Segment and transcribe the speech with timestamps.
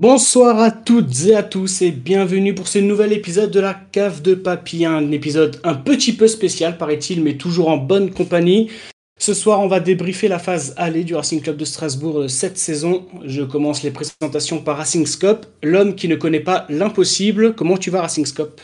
[0.00, 4.22] Bonsoir à toutes et à tous et bienvenue pour ce nouvel épisode de la cave
[4.22, 8.70] de papy, un épisode un petit peu spécial paraît-il mais toujours en bonne compagnie.
[9.18, 13.04] Ce soir on va débriefer la phase aller du Racing Club de Strasbourg cette saison.
[13.26, 17.54] Je commence les présentations par Racing Scope, l'homme qui ne connaît pas l'impossible.
[17.54, 18.58] Comment tu vas Racing Scope?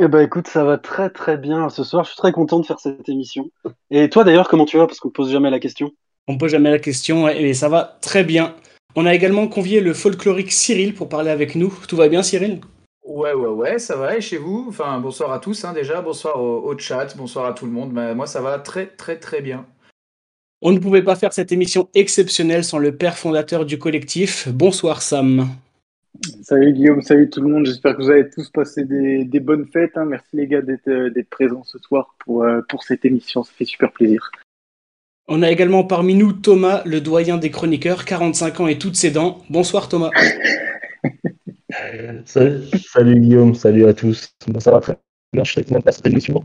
[0.00, 2.02] Eh ben écoute, ça va très très bien ce soir.
[2.02, 3.52] Je suis très content de faire cette émission.
[3.92, 4.88] Et toi d'ailleurs, comment tu vas?
[4.88, 5.92] Parce qu'on pose jamais la question.
[6.26, 8.56] On pose jamais la question et ça va très bien.
[8.98, 11.72] On a également convié le folklorique Cyril pour parler avec nous.
[11.86, 12.60] Tout va bien, Cyril?
[13.04, 14.16] Ouais, ouais, ouais, ça va.
[14.16, 14.64] Et chez vous?
[14.70, 16.00] Enfin, bonsoir à tous hein, déjà.
[16.00, 17.14] Bonsoir au, chat.
[17.14, 17.92] Bonsoir à tout le monde.
[17.92, 19.66] Moi, ça va très, très, très bien.
[20.62, 24.48] On ne pouvait pas faire cette émission exceptionnelle sans le père fondateur du collectif.
[24.48, 25.46] Bonsoir, Sam.
[26.42, 27.66] Salut Guillaume, salut tout le monde.
[27.66, 29.98] J'espère que vous avez tous passé des, bonnes fêtes.
[29.98, 30.06] Hein.
[30.06, 33.42] Merci les gars euh, d'être présents ce soir pour, euh, pour cette émission.
[33.42, 34.30] Ça fait super plaisir.
[35.28, 39.10] On a également parmi nous Thomas, le doyen des chroniqueurs, 45 ans et toutes ses
[39.10, 39.42] dents.
[39.50, 40.10] Bonsoir Thomas.
[42.24, 44.32] salut, Guillaume, salut à tous.
[44.60, 44.96] ça va très
[45.32, 46.44] bien, je content de passer l'émission.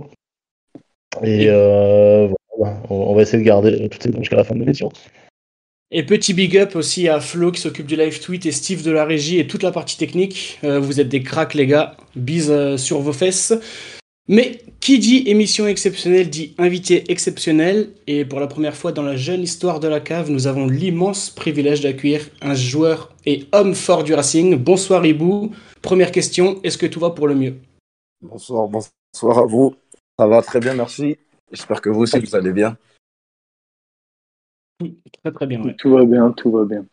[1.21, 4.91] Et euh, voilà, on va essayer de garder tout ça jusqu'à la fin de l'émission.
[5.91, 8.91] Et petit big up aussi à Flo qui s'occupe du live tweet et Steve de
[8.91, 10.59] la régie et toute la partie technique.
[10.63, 11.97] Euh, vous êtes des cracks les gars.
[12.15, 13.53] Bise euh, sur vos fesses.
[14.31, 17.89] Mais qui dit émission exceptionnelle dit invité exceptionnel.
[18.07, 21.29] Et pour la première fois dans la jeune histoire de la cave, nous avons l'immense
[21.29, 24.55] privilège d'accueillir un joueur et homme fort du Racing.
[24.55, 25.51] Bonsoir Ibou.
[25.81, 27.57] Première question, est-ce que tout va pour le mieux?
[28.21, 29.75] Bonsoir, bonsoir à vous.
[30.17, 31.17] Ça va très bien, merci.
[31.51, 32.77] J'espère que vous aussi, vous allez bien.
[34.79, 35.61] Très très bien.
[35.77, 36.85] Tout va bien, tout va bien.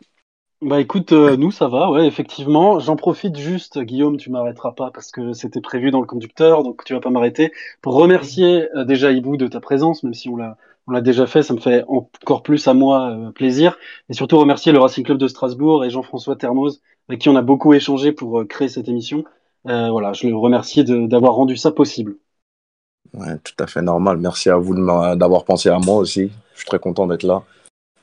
[0.61, 2.79] Bah écoute, euh, nous ça va, ouais, effectivement.
[2.79, 6.83] J'en profite juste, Guillaume, tu m'arrêteras pas parce que c'était prévu dans le conducteur, donc
[6.83, 7.53] tu vas pas m'arrêter.
[7.81, 11.27] Pour remercier euh, déjà Ibou de ta présence, même si on l'a on l'a déjà
[11.27, 13.77] fait, ça me fait encore plus à moi euh, plaisir.
[14.09, 17.41] Et surtout remercier le Racing Club de Strasbourg et Jean-François Termoz, avec qui on a
[17.41, 19.23] beaucoup échangé pour créer cette émission.
[19.63, 22.17] voilà, je le remercie d'avoir rendu ça possible.
[23.13, 24.17] Ouais, tout à fait normal.
[24.17, 24.75] Merci à vous
[25.15, 26.31] d'avoir pensé à moi aussi.
[26.53, 27.43] Je suis très content d'être là.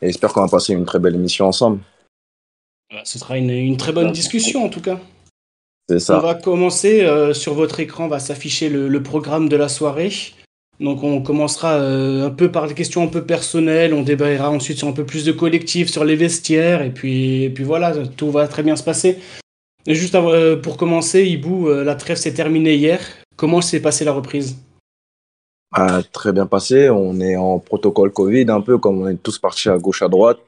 [0.00, 1.81] Et j'espère qu'on va passer une très belle émission ensemble.
[3.05, 4.99] Ce sera une, très bonne discussion en tout cas.
[5.89, 6.19] C'est ça.
[6.19, 7.03] On va commencer.
[7.03, 10.13] Euh, sur votre écran va s'afficher le, programme de la soirée.
[10.79, 14.77] Donc on commencera euh, un peu par des questions un peu personnelles, on débattra ensuite
[14.79, 18.31] sur un peu plus de collectif, sur les vestiaires, et puis, et puis voilà, tout
[18.31, 19.19] va très bien se passer.
[19.87, 23.01] Et juste euh, pour commencer, Ibou, la trêve s'est terminée hier.
[23.37, 24.57] Comment s'est passée la reprise?
[25.73, 29.39] Ah, Très bien passé, on est en protocole Covid un peu, comme on est tous
[29.39, 30.39] partis à gauche à droite.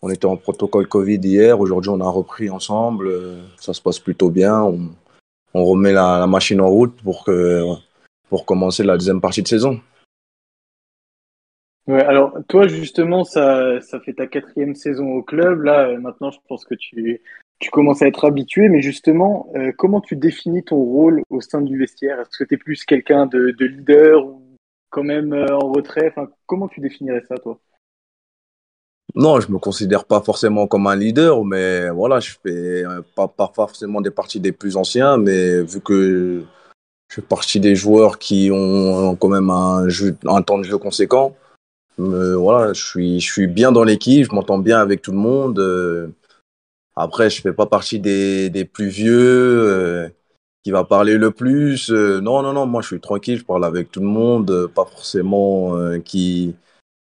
[0.00, 1.58] On était en protocole Covid hier.
[1.58, 3.10] Aujourd'hui, on a repris ensemble.
[3.56, 4.62] Ça se passe plutôt bien.
[4.62, 7.64] On, remet la, machine en route pour, que,
[8.28, 9.80] pour commencer la deuxième partie de saison.
[11.88, 15.62] Ouais, alors toi justement, ça, ça fait ta quatrième saison au club.
[15.62, 17.22] Là, euh, maintenant, je pense que tu,
[17.72, 18.68] commences à être habitué.
[18.68, 22.20] Mais justement, euh, comment tu définis ton rôle au sein du vestiaire?
[22.20, 24.42] Est-ce que tu es plus quelqu'un de, de, leader ou
[24.90, 26.14] quand même euh, en retrait?
[26.44, 27.58] Comment tu définirais ça, toi?
[29.14, 33.52] Non, je me considère pas forcément comme un leader, mais voilà, je fais euh, pas,
[33.54, 36.44] forcément des parties des plus anciens, mais vu que
[37.08, 41.34] je fais partie des joueurs qui ont quand même un, temps de jeu conséquent,
[41.96, 45.58] voilà, je suis, bien dans l'équipe, je m'entends bien avec tout le monde.
[45.58, 46.08] Euh.
[46.94, 50.08] après, je fais pas partie des, des plus vieux euh,
[50.64, 51.90] qui va parler le plus.
[51.90, 55.98] non, non, non, moi je suis tranquille, je parle avec tout le monde, pas forcément
[56.04, 56.54] qui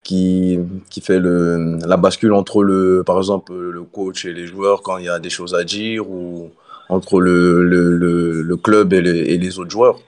[0.03, 0.59] qui,
[0.89, 4.97] qui fait le, la bascule entre, le, par exemple, le coach et les joueurs quand
[4.97, 6.51] il y a des choses à dire ou
[6.89, 9.99] entre le, le, le, club et les, autres joueurs.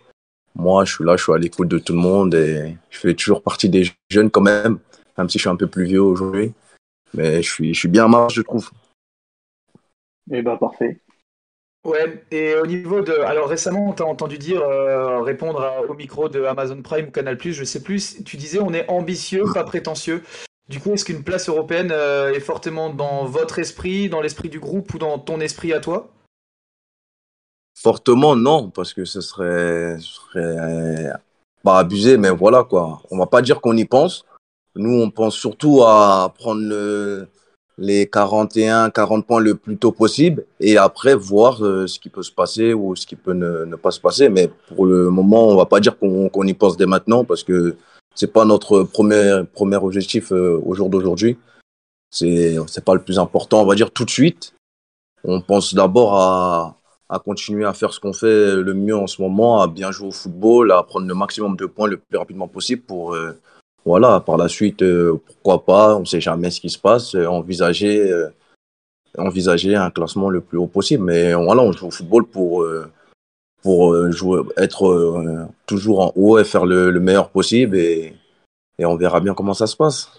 [0.55, 3.13] Moi, je suis là, je suis à l'écoute de tout le monde et je fais
[3.13, 4.79] toujours partie des jeunes quand même,
[5.17, 6.53] même si je suis un peu plus vieux aujourd'hui.
[7.13, 8.69] Mais je suis, je suis bien en marche, je trouve.
[10.31, 10.99] Eh ben, parfait.
[11.85, 13.13] Ouais, et au niveau de.
[13.13, 17.37] Alors récemment, on t'a entendu dire, euh, répondre au micro de Amazon Prime ou Canal,
[17.39, 20.23] je sais plus, tu disais on est ambitieux, pas prétentieux.
[20.67, 24.59] Du coup, est-ce qu'une place européenne euh, est fortement dans votre esprit, dans l'esprit du
[24.59, 26.09] groupe ou dans ton esprit à toi?
[27.79, 31.11] Fortement, non, parce que ce serait, ce serait
[31.63, 33.03] pas abusé, mais voilà quoi.
[33.11, 34.25] On va pas dire qu'on y pense.
[34.75, 37.29] Nous, on pense surtout à prendre le,
[37.77, 42.23] les 41, 40 points le plus tôt possible et après voir euh, ce qui peut
[42.23, 44.29] se passer ou ce qui peut ne, pas se passer.
[44.29, 47.75] Mais pour le moment, on va pas dire qu'on y pense dès maintenant parce que
[48.15, 51.37] c'est pas notre premier, premier objectif euh, au jour d'aujourd'hui.
[52.11, 54.53] C'est c'est pas le plus important, on va dire tout de suite.
[55.25, 56.77] On pense d'abord à,
[57.09, 60.07] à continuer à faire ce qu'on fait le mieux en ce moment, à bien jouer
[60.07, 63.39] au football, à prendre le maximum de points le plus rapidement possible pour euh,
[63.85, 67.15] voilà, par la suite, euh, pourquoi pas, on ne sait jamais ce qui se passe,
[67.15, 68.11] euh, envisager
[69.17, 71.03] envisager un classement le plus haut possible.
[71.03, 72.91] Mais voilà, on joue au football pour, euh,
[73.61, 77.77] pour euh, jouer, être euh, toujours en haut et faire le, le meilleur possible.
[77.77, 78.13] Et,
[78.77, 80.09] et on verra bien comment ça se passe.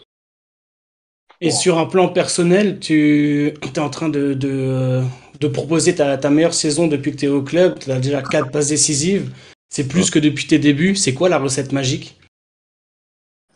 [1.41, 5.03] Et sur un plan personnel, tu es en train de, de,
[5.39, 7.79] de proposer ta, ta, meilleure saison depuis que tu es au club.
[7.79, 9.31] Tu as déjà quatre passes décisives.
[9.69, 10.97] C'est plus que depuis tes débuts.
[10.97, 12.19] C'est quoi la recette magique?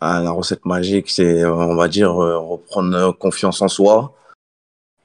[0.00, 4.14] La recette magique, c'est, on va dire, reprendre confiance en soi,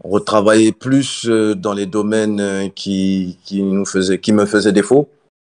[0.04, 5.10] retravailler plus dans les domaines qui, qui, nous faisaient, qui me faisaient défaut,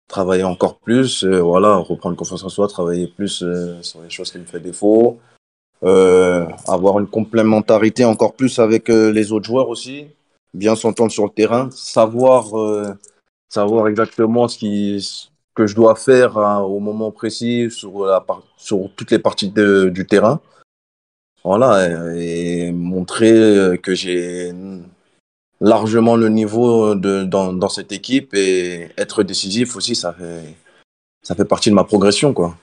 [0.08, 3.44] travailler encore plus, voilà, reprendre confiance en soi, travailler plus
[3.82, 5.20] sur les choses qui me font défaut,
[5.84, 10.08] euh, avoir une complémentarité encore plus avec euh, les autres joueurs aussi,
[10.54, 12.94] bien s'entendre sur le terrain, savoir, euh,
[13.50, 19.20] savoir exactement ce qui, que je dois faire hein, au moment précis sur, toutes les
[19.20, 20.42] parties de, du terrain.
[21.44, 24.54] Voilà, et, montrer que j'ai
[25.60, 30.56] largement le niveau dans, dans cette équipe et être décisif aussi, ça fait,
[31.22, 32.56] ça fait partie de ma progression, quoi.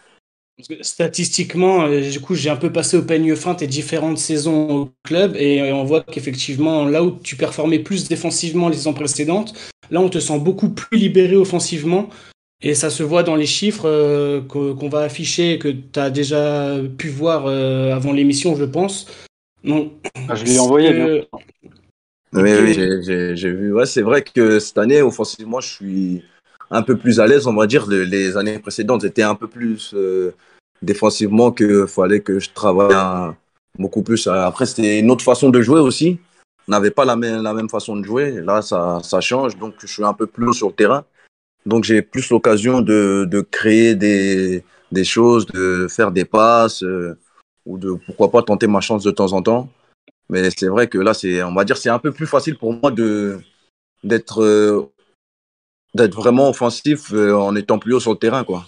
[0.82, 4.90] Statistiquement, euh, du coup, j'ai un peu passé au peigne fin tes différentes saisons au
[5.04, 9.54] club et on voit qu'effectivement, là où tu performais plus défensivement les saisons précédentes,
[9.90, 12.10] là, on te sent beaucoup plus libéré offensivement
[12.62, 16.76] et ça se voit dans les chiffres euh, qu'on va afficher que tu as déjà
[16.98, 19.06] pu voir euh, avant l'émission, je pense.
[19.64, 19.92] Non.
[20.28, 20.90] Ah, je l'ai envoyé.
[20.90, 21.26] Que...
[22.32, 22.74] Oui, oui
[23.34, 23.72] j'ai vu.
[23.72, 26.24] Ouais, c'est vrai que cette année, offensivement, je suis
[26.70, 27.86] un peu plus à l'aise, on va dire.
[27.86, 30.34] Les, les années précédentes étaient un peu plus euh,
[30.82, 33.36] défensivement qu'il fallait que je travaille un,
[33.78, 34.26] beaucoup plus.
[34.26, 36.18] Après, c'était une autre façon de jouer aussi.
[36.68, 38.32] On n'avait pas la même, la même façon de jouer.
[38.42, 39.58] Là, ça, ça change.
[39.58, 41.04] Donc, je suis un peu plus sur le terrain.
[41.66, 47.18] Donc, j'ai plus l'occasion de, de créer des, des choses, de faire des passes euh,
[47.66, 49.68] ou de pourquoi pas tenter ma chance de temps en temps.
[50.28, 51.12] Mais c'est vrai que là,
[51.46, 53.38] on va dire, c'est un peu plus facile pour moi euh,
[54.04, 54.42] d'être
[55.94, 58.64] vraiment offensif euh, en étant plus haut sur le terrain, quoi.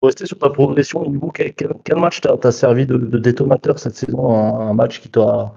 [0.00, 4.68] Rester sur ta progression, quel, quel, match t'a servi de, de, détonateur cette saison un,
[4.68, 5.52] un match qui t'a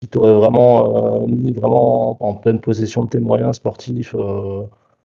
[0.00, 4.64] qui t'aurait vraiment euh, mis vraiment en pleine possession de tes moyens sportifs euh,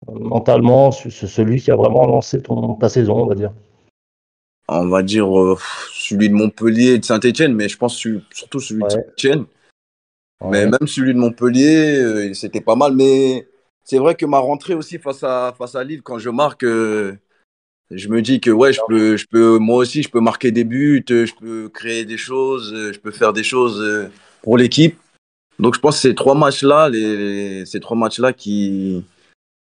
[0.07, 3.53] mentalement, celui qui a vraiment lancé ton, ta saison, on va dire.
[4.69, 5.57] On va dire euh,
[5.93, 8.89] celui de Montpellier et de Saint-Etienne, mais je pense surtout celui ouais.
[8.89, 9.45] de Saint-Etienne.
[10.41, 10.51] Ouais.
[10.51, 12.95] Mais même celui de Montpellier, euh, c'était pas mal.
[12.95, 13.49] Mais
[13.83, 17.19] c'est vrai que ma rentrée aussi face à, face à Lille, quand je marque, je
[17.91, 21.05] me dis que ouais, je peux, je peux, moi aussi, je peux marquer des buts,
[21.09, 24.11] je peux créer des choses, je peux faire des choses
[24.43, 24.99] pour l'équipe.
[25.58, 29.05] Donc je pense que ces trois matchs-là, les, ces trois matchs-là qui,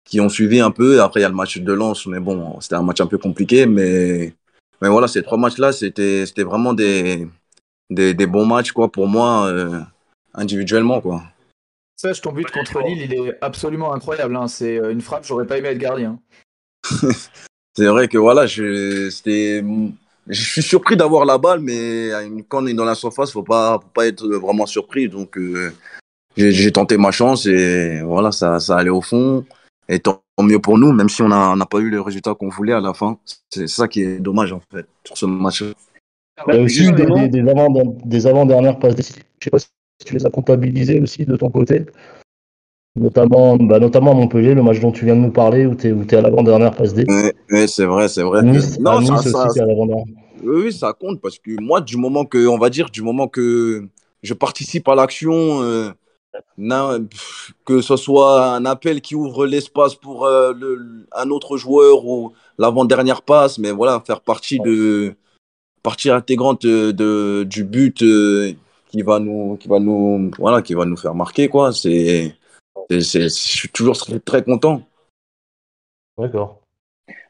[0.04, 1.02] qui ont suivi un peu.
[1.02, 3.18] Après, il y a le match de Lens, mais bon, c'était un match un peu
[3.18, 3.66] compliqué.
[3.66, 4.34] Mais,
[4.82, 7.28] mais voilà, ces trois matchs-là, c'était, vraiment des,
[7.90, 9.80] des, des, bons matchs quoi, pour moi, euh,
[10.34, 11.02] individuellement.
[11.02, 11.24] Quoi.
[11.96, 14.36] Sage, ton but contre Lille, il est absolument incroyable.
[14.36, 14.48] Hein.
[14.48, 16.20] C'est une frappe, j'aurais pas aimé être gardien.
[17.76, 19.64] c'est vrai que voilà, c'était,
[20.30, 22.10] je suis surpris d'avoir la balle, mais
[22.48, 25.08] quand on est dans la surface, faut pas, faut pas être vraiment surpris.
[25.08, 25.72] Donc, euh,
[26.36, 29.46] j'ai tenté ma chance et voilà, ça, ça allait au fond.
[29.90, 32.74] Et tant mieux pour nous, même si on n'a pas eu le résultat qu'on voulait
[32.74, 33.18] à la fin.
[33.50, 35.64] C'est ça qui est dommage en fait sur ce match.
[36.48, 37.70] Il y a aussi des, des, des, avant,
[38.06, 39.24] des avant-dernières passes décisives.
[39.40, 39.68] Je sais pas si
[40.06, 41.86] tu les as comptabilisées aussi de ton côté.
[42.98, 45.88] Notamment, bah, notamment à Montpellier, le match dont tu viens de nous parler, où tu
[45.88, 47.06] es, es, à l'avant-dernière passe D.
[47.08, 48.42] Oui, ouais, c'est vrai, c'est vrai.
[48.44, 49.68] Nice, non, ça, nice ça, aussi, ça, à.
[50.44, 53.28] Oui, oui, ça compte parce que moi, du moment que, on va dire, du moment
[53.28, 53.88] que
[54.24, 55.90] je participe à l'action, euh,
[57.66, 62.34] que ce soit un appel qui ouvre l'espace pour euh, le, un autre joueur ou
[62.58, 65.14] l'avant-dernière passe, mais voilà, faire partie de
[65.84, 68.52] partie intégrante de, de, du but euh,
[68.90, 72.36] qui va nous qui va nous voilà qui va nous faire marquer quoi c'est
[72.90, 74.82] je suis toujours très, très content.
[76.18, 76.62] D'accord.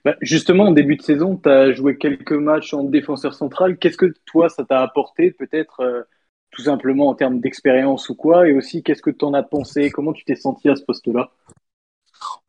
[0.05, 3.77] Bah justement en début de saison tu as joué quelques matchs en défenseur central.
[3.77, 6.03] Qu'est-ce que toi ça t'a apporté peut-être euh,
[6.51, 8.47] tout simplement en termes d'expérience ou quoi?
[8.47, 9.91] Et aussi qu'est-ce que tu en as pensé?
[9.91, 11.31] Comment tu t'es senti à ce poste là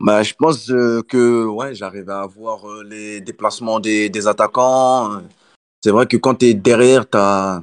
[0.01, 5.23] bah, je pense euh, que ouais, j'arrive à voir euh, les déplacements des, des attaquants.
[5.83, 7.63] C'est vrai que quand tu es derrière, tu as,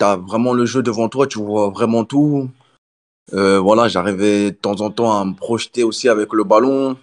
[0.00, 2.48] as, vraiment le jeu devant toi, tu vois vraiment tout.
[3.32, 6.96] Euh, voilà, j'arrivais de temps en temps à me projeter aussi avec le ballon.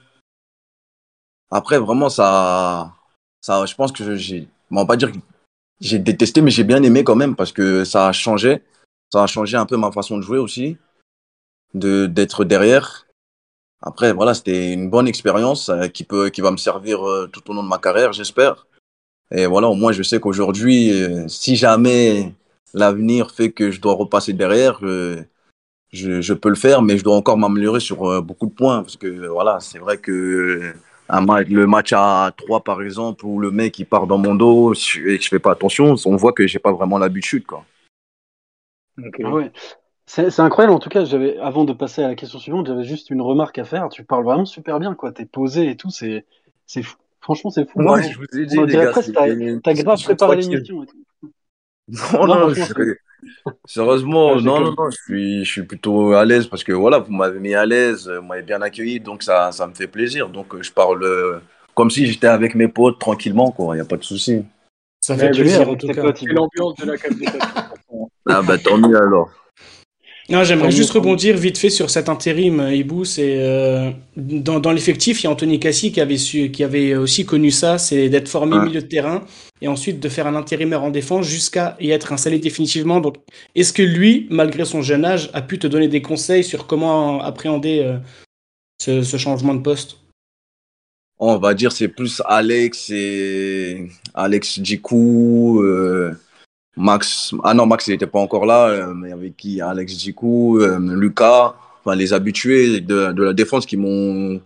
[1.51, 2.93] Après, vraiment, ça,
[3.41, 5.17] ça je pense que j'ai, on va pas dire que
[5.79, 8.63] j'ai détesté, mais j'ai bien aimé quand même parce que ça a changé.
[9.11, 10.77] Ça a changé un peu ma façon de jouer aussi,
[11.73, 13.05] de d'être derrière.
[13.81, 17.49] Après, voilà, c'était une bonne expérience euh, qui peut, qui va me servir euh, tout
[17.51, 18.65] au long de ma carrière, j'espère.
[19.31, 22.33] Et voilà, au moins, je sais qu'aujourd'hui, euh, si jamais
[22.73, 24.79] l'avenir fait que je dois repasser derrière,
[25.91, 28.81] je, peux le faire, mais je dois encore m'améliorer sur euh, beaucoup de points.
[28.81, 30.73] Parce que voilà, c'est vrai que
[31.09, 34.35] un match, le match à 3 par exemple, où le mec il part dans mon
[34.35, 37.45] dos et que je fais pas attention, on voit que j'ai pas vraiment l'habitude.
[37.45, 37.63] Quoi.
[38.97, 39.23] Okay.
[39.25, 39.51] Ah ouais.
[40.07, 43.09] C'est incroyable, en tout cas, j'avais, avant de passer à la question suivante, j'avais juste
[43.09, 43.89] une remarque à faire.
[43.89, 45.11] Tu parles vraiment super bien, quoi.
[45.11, 46.25] T'es posé et tout, c'est,
[46.67, 46.95] c'est fou.
[47.21, 47.81] Franchement, c'est fou.
[47.81, 48.93] Moi, je vous ai dit, les gars,
[49.63, 50.85] t'as grave préparé l'émission.
[51.87, 52.95] Non, non, non je...
[53.65, 57.11] sérieusement, non, non, non, je suis, je suis plutôt à l'aise parce que voilà, vous
[57.11, 60.29] m'avez mis à l'aise, vous m'avez bien accueilli, donc ça, ça me fait plaisir.
[60.29, 61.39] Donc, je parle euh,
[61.73, 63.75] comme si j'étais avec mes potes tranquillement, quoi.
[63.75, 64.43] Il n'y a pas de souci.
[65.01, 66.01] Ça fait plaisir, en tout cas.
[66.15, 67.39] C'est l'ambiance de la capitale.
[68.29, 69.29] ah, bah, tant mieux alors.
[70.27, 73.05] Non, j'aimerais juste rebondir vite fait sur cet intérim, euh, Ibou.
[73.05, 76.95] C'est euh, dans, dans l'effectif, il y a Anthony Cassi qui avait su, qui avait
[76.95, 78.65] aussi connu ça, c'est d'être formé Ouais.
[78.65, 79.23] milieu de terrain
[79.61, 83.01] et ensuite de faire un intérimaire en défense jusqu'à y être installé définitivement.
[83.01, 83.17] Donc,
[83.53, 87.21] est-ce que lui, malgré son jeune âge, a pu te donner des conseils sur comment
[87.21, 87.97] appréhender euh,
[88.81, 89.97] ce, ce changement de poste?
[91.19, 96.11] On va dire c'est plus Alex et Alex Djikou, euh,
[96.77, 97.33] Max.
[97.43, 99.61] Ah non, Max n'était pas encore là, euh, mais avec qui?
[99.61, 104.39] Alex Djikou, euh, Lucas, enfin les habitués de, de la défense qui m'ont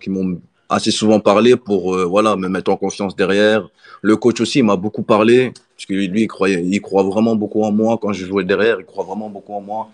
[0.69, 3.67] assez souvent parlé pour euh, voilà me mettre en confiance derrière.
[4.01, 7.63] Le coach aussi m'a beaucoup parlé parce que lui il croyait, il croit vraiment beaucoup
[7.63, 9.89] en moi quand je jouais derrière, il croit vraiment beaucoup en moi.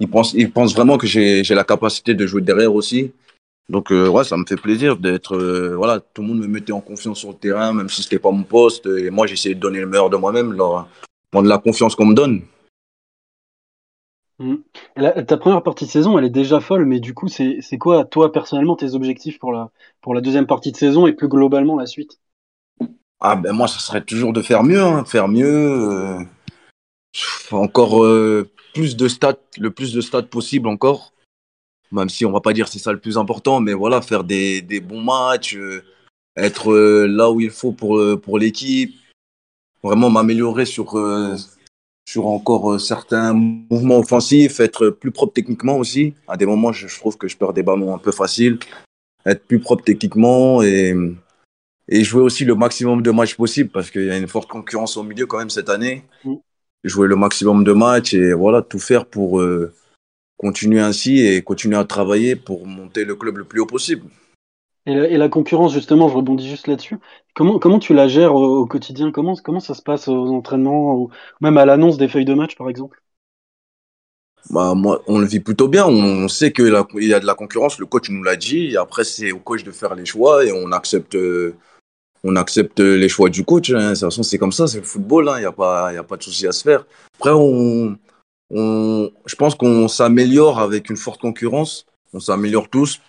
[0.00, 3.12] Il pense, il pense vraiment que j'ai la capacité de jouer derrière aussi.
[3.68, 5.36] Donc ouais, ça me fait plaisir d'être
[5.74, 8.30] voilà, tout le monde me mettait en confiance sur le terrain, même si c'était pas
[8.30, 8.86] mon poste.
[8.86, 10.54] Et moi, j'essayais de donner le meilleur de moi-même,
[11.30, 12.42] prendre la confiance qu'on me donne.
[14.38, 14.54] Mmh.
[14.96, 18.04] La, ta première partie de saison, elle est déjà folle, mais du coup, c'est quoi,
[18.04, 19.70] toi, personnellement, tes objectifs pour la,
[20.00, 22.20] pour la deuxième partie de saison et plus globalement la suite?
[23.20, 26.24] Ah ben moi, ça serait toujours de faire mieux, hein, faire mieux, euh,
[27.50, 31.12] encore euh, plus de stats, le plus de stats possible encore.
[31.90, 34.62] Même si on va pas dire c'est ça le plus important, mais voilà, faire des,
[34.62, 35.82] des bons matchs, euh,
[36.36, 38.94] être là où il faut pour, pour l'équipe,
[39.82, 41.36] vraiment m'améliorer sur, euh,
[42.08, 46.14] sur encore euh, certains mouvements offensifs, être plus propre techniquement aussi.
[46.26, 48.58] À des moments, je, je trouve que je perds des ballons un peu faciles.
[49.26, 50.94] Être plus propre techniquement et,
[51.88, 54.96] et jouer aussi le maximum de matchs possible parce qu'il y a une forte concurrence
[54.96, 56.04] au milieu quand même cette année.
[56.84, 59.74] Jouer le maximum de matchs et voilà, tout faire pour euh,
[60.36, 64.06] continuer ainsi et continuer à travailler pour monter le club le plus haut possible.
[64.88, 66.96] Et la, concurrence, justement, je rebondis juste là-dessus.
[67.34, 69.12] Comment, comment tu la gères au, quotidien?
[69.12, 71.10] Comment, comment ça se passe aux entraînements ou
[71.42, 73.02] même à l'annonce des feuilles de match, par exemple?
[74.48, 75.84] Bah, moi, on le vit plutôt bien.
[75.84, 77.78] On sait qu'il y a de la concurrence.
[77.78, 78.78] Le coach nous l'a dit.
[78.78, 81.18] Après, c'est au coach de faire les choix et on accepte,
[82.24, 83.70] on accepte les choix du coach.
[83.70, 83.90] Hein.
[83.90, 84.66] De toute façon, c'est comme ça.
[84.66, 85.28] C'est le football.
[85.28, 85.34] hein.
[85.36, 86.86] Il n'y a pas, a pas de souci à se faire.
[87.18, 87.98] Après, on,
[88.48, 91.84] on, je pense qu'on s'améliore avec une forte concurrence.
[92.14, 93.02] On s'améliore tous.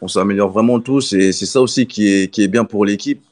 [0.00, 1.12] On s'améliore vraiment tous.
[1.12, 3.22] Et c'est ça aussi qui est, qui est bien pour l'équipe.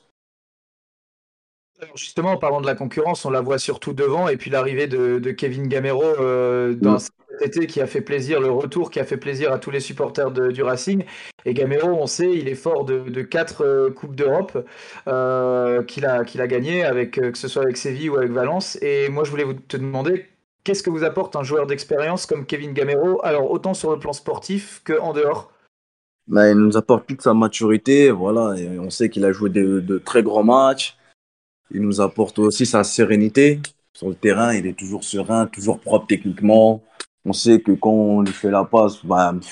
[1.80, 4.86] Alors justement, en parlant de la concurrence, on la voit surtout devant, et puis l'arrivée
[4.86, 8.98] de, de Kevin Gamero euh, dans cet été qui a fait plaisir, le retour qui
[8.98, 11.04] a fait plaisir à tous les supporters de- du Racing.
[11.44, 14.56] Et Gamero, on sait, il est fort de, de quatre euh, Coupes d'Europe
[15.06, 18.78] euh, qu'il a, qu'il a gagné, avec, que ce soit avec Séville ou avec Valence.
[18.80, 20.24] Et moi, je voulais vous, te demander,
[20.64, 24.14] qu'est-ce que vous apporte un joueur d'expérience comme Kevin Gamero, alors autant sur le plan
[24.14, 25.52] sportif qu'en dehors
[26.28, 28.56] Mais il nous apporte toute sa maturité, voilà.
[28.58, 30.96] Et on sait qu'il a joué de, de très grands matchs.
[31.70, 33.60] Il nous apporte aussi sa sérénité
[33.92, 34.52] sur le terrain.
[34.54, 36.82] Il est toujours serein, toujours propre techniquement.
[37.24, 39.48] On sait que quand on lui fait la passe, bah, je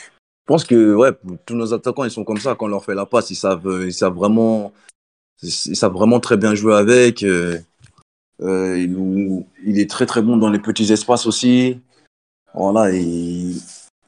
[0.46, 1.10] pense que ouais,
[1.46, 2.54] tous nos attaquants ils sont comme ça.
[2.54, 4.72] Quand on leur fait la passe, ils savent, ils savent vraiment,
[5.42, 7.22] ils savent vraiment très bien jouer avec.
[7.22, 7.58] Euh,
[8.40, 11.80] euh, il, nous- il est très très bon dans les petits espaces aussi.
[12.52, 13.56] Voilà, il,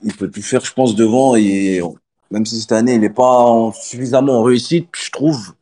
[0.03, 1.37] il peut tout faire, je pense, devant.
[1.37, 1.81] Et
[2.31, 5.55] même si cette année, il n'est pas en- suffisamment en réussite, je trouve,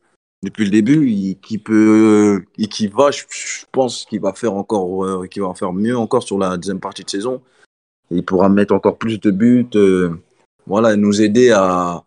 [0.43, 3.23] depuis le début, il, qui peut, et qui va, je,
[3.71, 7.03] pense qu'il va faire encore, euh, qu'il va faire mieux encore sur la deuxième partie
[7.03, 7.41] de saison.
[8.11, 10.15] Il pourra mettre encore plus de buts, euh,
[10.67, 12.03] voilà, nous aider à,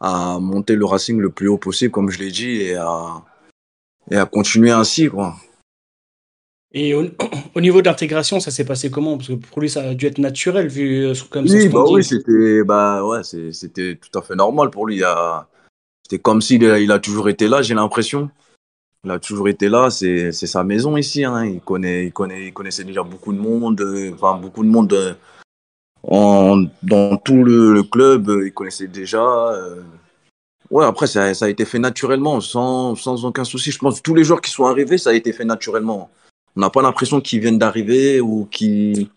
[0.00, 3.22] à monter le Racing le plus haut possible, comme je l'ai dit, et à,
[4.10, 5.34] et à continuer ainsi, quoi.
[6.74, 7.04] Et au,
[7.54, 9.16] au niveau de l'intégration, ça s'est passé comment?
[9.16, 12.04] Parce que pour lui, ça a dû être naturel, vu euh, comme Oui, bah oui,
[12.04, 15.02] c'était bah ouais, c'était tout à fait normal pour lui.
[16.02, 18.28] C'était comme s'il a, il a toujours été là, j'ai l'impression.
[19.04, 21.24] Il a toujours été là, c'est sa maison ici.
[21.24, 21.44] Hein.
[21.44, 24.92] Il, connaît, il, connaît, il connaissait déjà beaucoup de monde, euh, enfin beaucoup de monde
[24.94, 25.12] euh,
[26.02, 29.22] en, dans tout le, le club, euh, il connaissait déjà.
[29.52, 29.82] euh.
[30.70, 33.70] Ouais, après, ça, ça a été fait naturellement, sans, sans aucun souci.
[33.70, 36.10] Je pense que tous les joueurs qui sont arrivés, ça a été fait naturellement.
[36.56, 39.10] On n'a pas l'impression qu'ils viennent d'arriver ou qui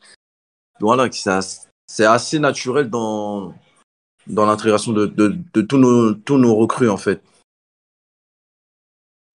[0.79, 3.53] voilà, c'est assez naturel dans,
[4.27, 5.05] dans l'intégration de,
[5.61, 7.21] tous, nos, recrues, en fait.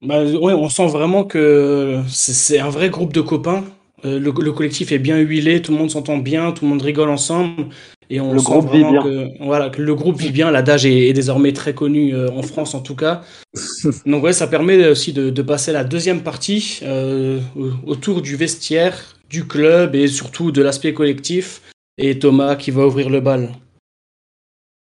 [0.02, 3.64] Bah, on sent vraiment que c'est un vrai groupe de copains.
[4.04, 7.10] Euh, le, collectif est bien huilé, tout le monde s'entend bien, tout le monde rigole
[7.10, 7.68] ensemble.
[8.14, 9.04] Et on le sent groupe vit vraiment bien.
[9.04, 10.52] que, voilà, que le groupe vit bien.
[10.52, 13.22] L'adage est, est désormais très connu euh, en France, en tout cas.
[14.06, 17.40] Donc, ouais, ça permet aussi de, de passer à la deuxième partie euh,
[17.88, 21.62] autour du vestiaire, du club et surtout de l'aspect collectif.
[21.98, 23.50] Et Thomas qui va ouvrir le bal.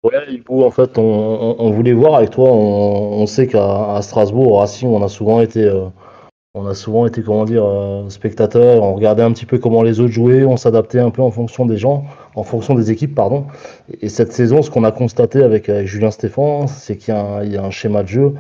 [0.04, 0.14] Ouais,
[0.50, 2.52] en fait, on, on, on voulait voir avec toi.
[2.52, 5.88] On, on sait qu'à à Strasbourg, au Racing, on a souvent été, euh,
[6.54, 8.84] on a souvent été, comment dire, euh, spectateurs.
[8.84, 10.46] On regardait un petit peu comment les autres jouaient.
[10.46, 12.06] On s'adaptait un peu en fonction des gens,
[12.36, 13.46] en fonction des équipes, pardon.
[13.92, 17.18] Et, et cette saison, ce qu'on a constaté avec, avec Julien Stéphan, c'est qu'il y,
[17.18, 18.34] a un- il y a un schéma de jeu.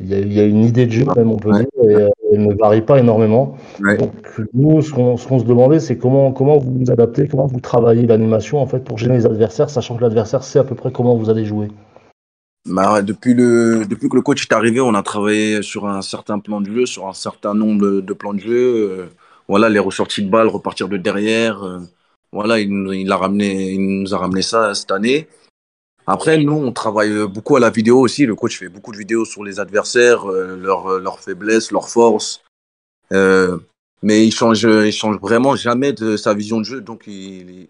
[0.00, 1.58] Il y, a, il y a une idée de jeu, même, on peut Ouais.
[1.58, 3.58] dire, et euh, elle ne varie pas énormément.
[3.78, 3.98] Ouais.
[3.98, 4.12] Donc,
[4.54, 8.58] nous, ce qu'on se demandait, c'est comment, comment vous vous adaptez, comment vous travaillez l'animation,
[8.62, 11.28] en fait, pour gêner les adversaires, sachant que l'adversaire sait à peu près comment vous
[11.28, 11.68] allez jouer.
[12.66, 16.38] Bah, depuis, le, depuis que le coach est arrivé, on a travaillé sur un certain
[16.38, 18.50] plan de jeu, sur un certain nombre de, de plans de jeu.
[18.90, 19.06] Euh,
[19.46, 21.62] voilà, les ressorties de balles, repartir de derrière.
[21.64, 21.80] euh,
[22.32, 25.28] voilà, il, il, a ramené, il nous a ramené ça cette année.
[26.06, 28.26] Après, nous, on travaille beaucoup à la vidéo aussi.
[28.26, 32.42] Le coach fait beaucoup de vidéos sur les adversaires, euh, leurs faiblesses, leurs forces.
[33.12, 33.58] Euh,
[34.02, 36.80] mais il change, il change vraiment jamais de sa vision de jeu.
[36.80, 37.68] Donc, il,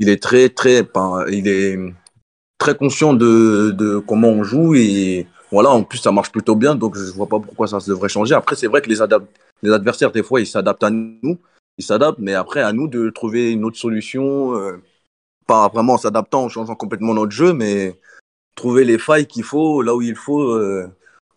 [0.00, 0.88] est très, très,
[1.30, 1.78] il est
[2.58, 6.74] très conscient de, de comment on joue et voilà, en plus ça marche plutôt bien,
[6.74, 8.34] donc je vois pas pourquoi ça devrait changer.
[8.34, 11.38] Après, c'est vrai que les adversaires, des fois, ils s'adaptent à nous,
[11.78, 14.82] ils s'adaptent, mais après, à nous de trouver une autre solution, euh,
[15.46, 17.98] pas vraiment en s'adaptant, en changeant complètement notre jeu, mais
[18.54, 20.88] trouver les failles qu'il faut, là où il faut, euh,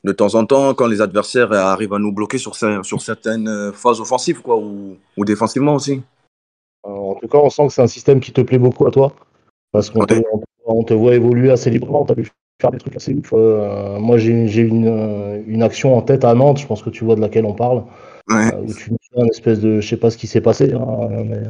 [0.04, 3.50] de temps en temps, quand les adversaires arrivent à nous bloquer sur, cer- sur certaines
[3.50, 6.02] euh, phases offensives, quoi, ou, ou défensivement aussi.
[6.86, 8.92] Euh, en tout cas, on sent que c'est un système qui te plaît beaucoup à
[8.92, 9.14] toi,
[9.72, 10.26] parce qu'on te, Ouais.
[10.32, 12.30] on te- on te voit évoluer assez librement, tu as pu
[12.62, 13.34] faire des trucs assez ouf.
[13.34, 17.16] Euh, moi, j'ai euh, une action en tête à Nantes, je pense que tu vois
[17.16, 17.84] de laquelle on parle,
[18.30, 18.54] Ouais.
[18.54, 20.72] euh, où tu nous fais un espèce de, je sais pas ce qui s'est passé,
[20.74, 21.42] hein, mais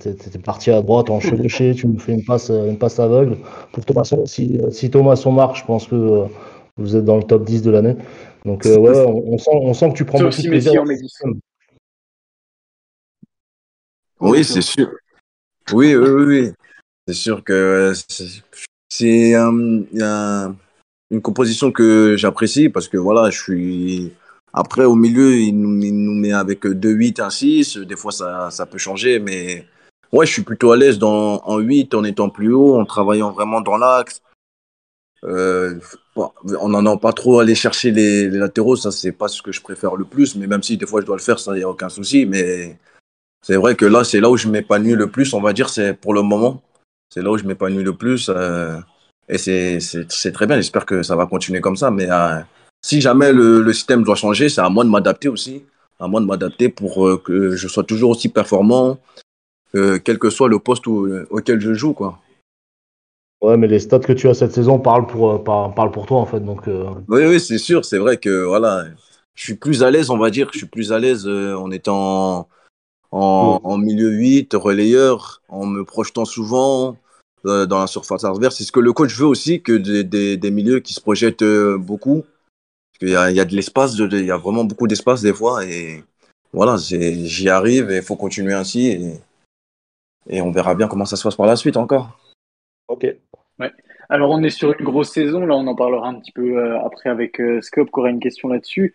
[0.00, 3.36] t'es parti à droite en chevauché, tu me fais une passe, une passe aveugle.
[3.72, 6.24] Pour Thomasson, si, si Thomasson marque, je pense que euh,
[6.78, 7.96] vous êtes dans le top 10 de l'année.
[8.46, 10.72] Donc, euh, ouais, on, on sent, on sent que tu prends Sauf beaucoup de plaisir.
[10.72, 11.08] Messi en dans met ce 10.
[11.08, 11.34] système.
[14.20, 14.90] Oui, c'est sûr.
[15.72, 16.52] Oui, oui, oui, oui.
[17.06, 18.42] C'est sûr que c'est-
[18.88, 20.56] c'est euh, un-
[21.10, 24.12] une composition que j'apprécie parce que voilà, je suis.
[24.58, 27.78] Après, au milieu, il nous, met avec 2-8, 1-6.
[27.84, 29.64] Des fois, ça, ça peut changer, mais
[30.10, 33.60] ouais, je suis plutôt à l'aise en 8 en étant plus haut, en travaillant vraiment
[33.60, 34.20] dans l'axe.
[35.22, 35.78] Euh,
[36.16, 39.94] en n'en pas trop aller chercher les, latéraux, ça, c'est pas ce que je préfère
[39.94, 41.68] le plus, mais même si des fois je dois le faire, ça, il n'y a
[41.68, 42.26] aucun souci.
[42.26, 42.76] Mais
[43.42, 45.94] c'est vrai que là, c'est là où je m'épanouis le plus, on va dire, c'est
[45.94, 46.62] pour le moment.
[47.10, 48.28] C'est là où je m'épanouis le plus.
[48.28, 48.76] euh,
[49.28, 51.92] et c'est très bien, j'espère que ça va continuer comme ça.
[51.92, 52.40] Mais euh,
[52.82, 55.64] si jamais le, le système doit changer, c'est à moi de m'adapter aussi.
[56.00, 58.98] À moi de m'adapter pour euh, que je sois toujours aussi performant,
[59.74, 61.92] euh, quel que soit le poste où- auquel je joue.
[61.92, 62.20] Quoi.
[63.40, 66.06] Ouais, mais les stats que tu as cette saison parlent pour, euh, par- parlent pour
[66.06, 66.40] toi, en fait.
[66.40, 67.84] Donc, euh, Oui, oui, c'est sûr.
[67.84, 68.84] C'est vrai que voilà,
[69.34, 70.48] je suis plus à l'aise, on va dire.
[70.52, 72.48] Je suis plus à l'aise euh, en étant
[73.12, 76.96] en, en milieu 8, relayeur, en me projetant souvent
[77.46, 78.56] euh, dans la surface adverse.
[78.56, 81.42] C'est ce que le coach veut aussi, que des, des, des milieux qui se projettent
[81.42, 82.24] euh, beaucoup.
[83.00, 85.64] Y a, il y a de l'espace, il y a vraiment beaucoup d'espace des fois.
[85.64, 86.02] Et
[86.52, 88.88] voilà, j'y arrive et il faut continuer ainsi.
[88.88, 89.12] Et,
[90.28, 92.18] et on verra bien comment ça se passe par la suite encore.
[92.88, 93.06] ok.
[94.10, 95.44] Alors, on est sur une grosse saison.
[95.44, 98.20] Là, on en parlera un petit peu euh, après avec euh, Scope, qui aura une
[98.20, 98.94] question là-dessus.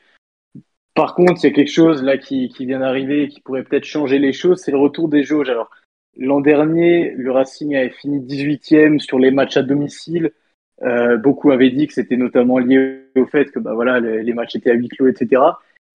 [0.95, 3.63] Par contre, il y a quelque chose là qui, qui vient d'arriver et qui pourrait
[3.63, 5.49] peut-être changer les choses, c'est le retour des jauges.
[5.49, 5.69] Alors,
[6.17, 10.33] l'an dernier, le Racing avait fini 18e sur les matchs à domicile.
[10.81, 14.55] Euh, beaucoup avaient dit que c'était notamment lié au fait que bah, voilà, les, matchs
[14.55, 15.41] étaient à huis clos, etc.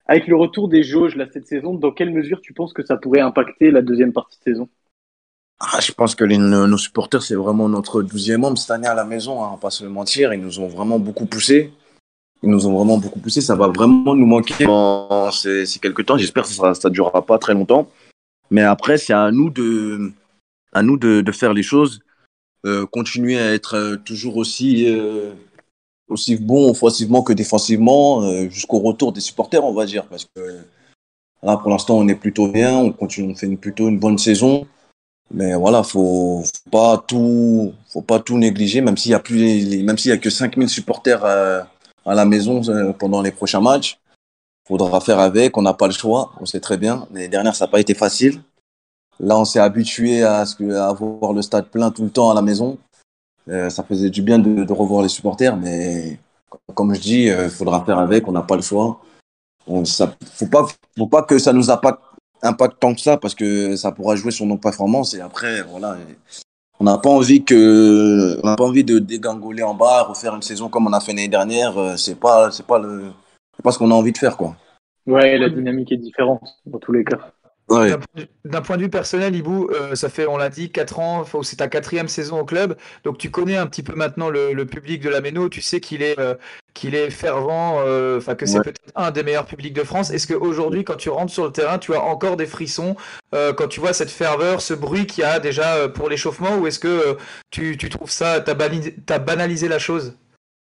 [0.05, 2.97] Avec le retour des jauges là, cette saison, dans quelle mesure tu penses que ça
[2.97, 4.69] pourrait impacter la deuxième partie de saison?
[5.59, 8.95] Ah, je pense que les- nos supporters, c'est vraiment notre douzième homme cette année à
[8.95, 10.33] la maison, hein, on pas se le mentir.
[10.33, 11.73] Ils nous ont vraiment beaucoup poussé.
[12.41, 13.41] Ils nous ont vraiment beaucoup poussé.
[13.41, 16.17] Ça va vraiment nous manquer dans ces, quelques temps.
[16.17, 17.91] J'espère que ça ne durera pas très longtemps.
[18.49, 20.13] Mais après, c'est à nous de,
[20.71, 21.99] à nous de faire les choses,
[22.65, 25.31] euh, continuer à être euh, toujours aussi, euh,
[26.09, 30.05] aussi bon offensivement que défensivement, jusqu'au retour des supporters, on va dire.
[30.07, 30.59] Parce que
[31.43, 32.75] là, pour l'instant, on est plutôt bien.
[32.77, 34.67] On continue, on fait plutôt une bonne saison.
[35.31, 39.83] Mais voilà, faut, faut pas tout, faut pas tout négliger, même s'il y a plus,
[39.83, 41.67] même s'il y a que 5000 supporters à
[42.15, 42.61] la maison
[42.97, 43.99] pendant les prochains matchs.
[44.67, 45.55] faudra faire avec.
[45.57, 46.33] On n'a pas le choix.
[46.41, 47.07] On sait très bien.
[47.13, 48.41] L'année dernière, ça n'a pas été facile.
[49.19, 52.77] Là, on s'est habitué à, ce le stade plein tout le temps à la maison.
[53.49, 56.19] Euh, ça faisait du bien de, revoir les supporters, mais
[56.75, 58.27] comme je dis, il euh, faudra faire avec.
[58.27, 59.01] On n'a pas le choix.
[59.67, 59.85] Il ne
[60.95, 62.01] faut pas, que ça nous impacte,
[62.41, 65.13] impacte tant que ça, parce que ça pourra jouer sur nos performances.
[65.13, 65.97] Et après, voilà.
[66.79, 71.11] On n'a pas envie de dégangoler en bas, refaire une saison comme on a fait
[71.11, 71.77] l'année dernière.
[71.77, 73.11] Euh, c'est pas, c'est pas le,
[73.61, 74.55] pas ce qu'on a envie de faire, quoi.
[75.05, 77.31] Ouais, la dynamique est différente dans tous les cas.
[78.45, 81.57] D'un point de vue personnel, Ibou, euh, ça fait, on l'a dit, 4 ans, c'est
[81.57, 85.09] ta quatrième saison au club, donc tu connais un petit peu maintenant le, public de
[85.09, 86.35] la Méno, tu sais qu'il est, euh,
[86.73, 90.11] qu'il est fervent, euh, enfin que c'est peut-être un des meilleurs publics de France.
[90.11, 92.95] Est-ce qu'aujourd'hui, quand tu rentres sur le terrain, tu as encore des frissons
[93.31, 96.79] quand tu vois cette ferveur, ce bruit qu'il y a déjà pour l'échauffement, ou est-ce
[96.79, 97.17] que
[97.51, 100.13] tu, tu, trouves ça, tu as, as, banalisé la chose?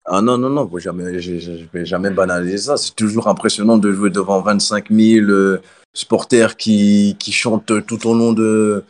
[0.04, 2.76] Ah non, non, non, jamais, je ne vais jamais banaliser ça.
[2.76, 5.58] C'est toujours impressionnant de jouer devant 25 000
[5.94, 8.84] supporters qui, qui chantent tout au long de,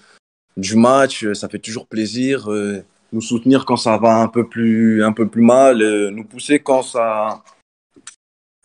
[0.56, 1.30] du match.
[1.34, 2.50] Ça fait toujours plaisir.
[2.50, 6.24] Euh, nous soutenir quand ça va un peu plus, un peu plus mal, euh, nous
[6.24, 7.44] pousser quand ça,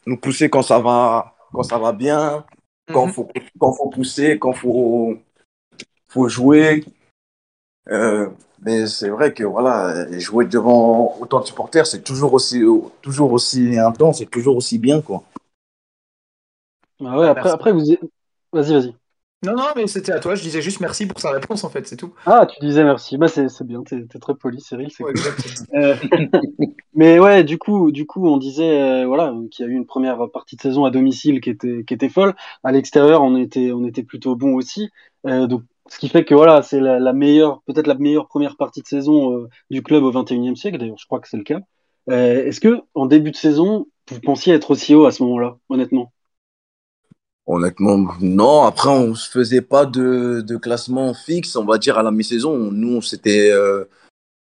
[0.08, 2.44] nous pousser quand ça va, quand ça va bien,
[2.92, 3.14] quand mhm.
[3.14, 5.18] faut, quand faut pousser, quand faut,
[6.08, 6.84] faut jouer.
[7.90, 8.28] Euh,
[8.62, 12.64] mais c'est vrai que voilà, jouer devant autant de supporters, c'est toujours aussi,
[13.02, 15.24] toujours aussi intense, c'est toujours aussi bien quoi.
[17.06, 17.84] Ah ouais, après, après vous,
[18.52, 18.96] Vas-y, vas-y.
[19.42, 20.36] Non, non, mais c'était à toi.
[20.36, 22.14] Je disais juste merci pour sa réponse, en fait, c'est tout.
[22.26, 23.18] Ah, tu disais merci.
[23.18, 24.90] Bah, c'est bien, t'es es très poli, Cyril.
[25.00, 25.14] Ouais,
[25.76, 25.96] euh,
[26.94, 29.86] mais ouais, du coup, du coup, on disait euh, voilà qu'il y a eu une
[29.86, 32.36] première partie de saison à domicile qui était, qui était folle.
[32.66, 34.90] À l'extérieur, on était, on était plutôt bon aussi.
[35.26, 38.58] Euh, donc, ce qui fait que voilà, c'est la, la, meilleure, peut-être la meilleure première
[38.58, 40.78] partie de saison du club au 21e siècle.
[40.78, 41.62] D'ailleurs, je crois que c'est le cas.
[42.10, 46.12] Est-ce que en début de saison, vous pensiez être aussi haut à ce moment-là, honnêtement?
[47.52, 48.62] Honnêtement, non.
[48.66, 52.70] Après, on se faisait pas de, classement fixe, on va dire, à la mi-saison.
[52.72, 53.86] Nous, c'était euh,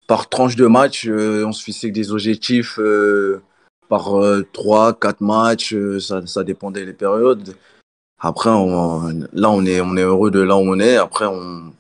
[0.08, 1.08] par tranche de match.
[1.08, 3.42] Euh, on se fixait des objectifs euh,
[3.88, 4.12] par
[4.52, 5.74] 3, 4 matchs.
[6.00, 7.56] ça, dépendait des périodes.
[8.20, 10.98] Après, là, on est, on est heureux de là où on est.
[10.98, 11.72] Après, on,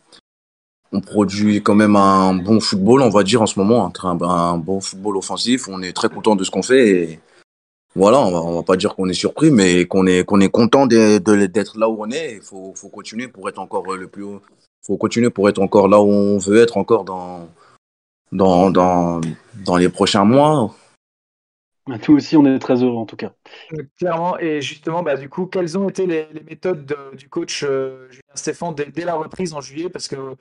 [0.93, 3.91] on produit quand même un bon football, on va dire, en ce moment.
[4.01, 5.67] Un, un bon football offensif.
[5.67, 7.19] On est très content de ce qu'on fait.
[7.95, 10.87] Voilà, on va, va pas dire qu'on est surpris, mais qu'on est, qu'on est content
[10.87, 12.35] d'être là où on est.
[12.35, 14.41] Il faut, faut, continuer pour être encore le plus haut.
[14.81, 17.49] faut continuer pour être encore là où on veut être encore dans,
[18.31, 19.19] dans, dans,
[19.65, 20.73] dans les prochains mois.
[21.87, 23.33] Bah, nous aussi, on est très heureux en tout cas.
[23.97, 28.21] Clairement, et justement, bah, du coup, quelles ont été les, méthodes du coach euh, Julien
[28.35, 29.89] Stéphane dès, la reprise en juillet?
[29.89, 30.35] Parce que euh,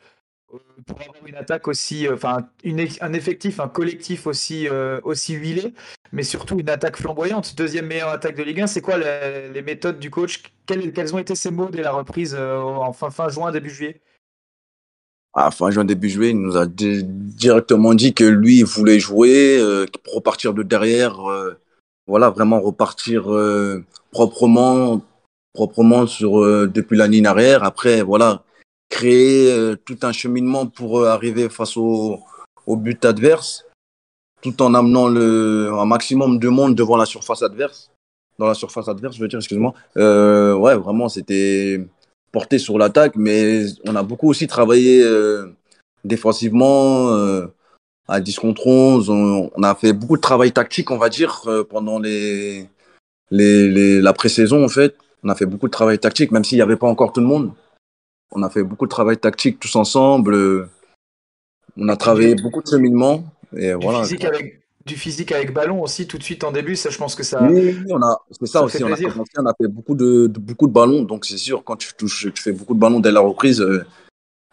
[0.87, 5.75] pour avoir une attaque aussi, euh, enfin, un effectif, un collectif aussi, euh, aussi huilé,
[6.13, 7.55] mais surtout une attaque flamboyante.
[7.57, 8.67] Deuxième meilleure attaque de Ligue 1.
[8.67, 10.43] C'est quoi les, méthodes du coach?
[10.67, 14.01] Quels, ont été ses mots dès la reprise en fin, juin, début juillet?
[15.33, 19.61] Ah, fin juin, début juillet, il nous a directement dit que lui, il voulait jouer,
[20.13, 21.21] repartir de derrière,
[22.07, 23.29] voilà, vraiment repartir
[24.11, 25.01] proprement,
[25.53, 27.63] proprement sur, depuis la ligne arrière.
[27.63, 28.45] Après, voilà,
[28.91, 32.21] créer euh, tout un cheminement pour euh, arriver face au,
[32.67, 33.65] but adverse,
[34.43, 37.91] tout en amenant le, un maximum de monde devant la surface adverse.
[38.39, 39.75] Dans la surface adverse, je veux dire, excuse-moi.
[39.97, 41.85] Euh, ouais, vraiment, c'était
[42.33, 45.05] porté sur l'attaque, mais on a beaucoup aussi travaillé
[46.05, 47.11] défensivement,
[48.09, 49.11] à 10 contre 11.
[49.11, 52.67] On, a fait beaucoup de travail tactique, on va dire, pendant les,
[53.31, 54.95] les la pré-saison, en fait.
[55.23, 57.27] On a fait beaucoup de travail tactique, même s'il n'y avait pas encore tout le
[57.27, 57.53] monde.
[58.33, 60.69] On a fait beaucoup de travail tactique tous ensemble.
[61.77, 63.25] On a travaillé beaucoup de cheminement.
[63.57, 64.03] Et du, voilà.
[64.03, 67.15] physique avec, du physique avec ballon aussi, tout de suite en début, ça, je pense
[67.15, 67.43] que ça.
[67.43, 68.83] Oui, on a, c'est ça, aussi.
[68.83, 68.97] On a,
[69.39, 71.03] on a, fait beaucoup de, beaucoup de ballons.
[71.03, 73.85] Donc, c'est sûr, quand tu, touches, tu fais beaucoup de ballons dès la reprise, euh,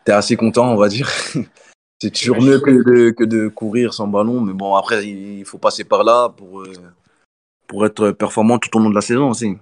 [0.06, 1.10] tu es assez content, on va dire.
[2.02, 4.42] c'est toujours mieux que de, que de courir sans ballon.
[4.42, 6.74] Mais bon, après, il faut passer par là pour, euh,
[7.68, 9.58] pour être performant tout au long de la saison aussi.